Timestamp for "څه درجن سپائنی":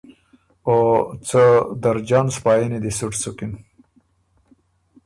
1.27-2.79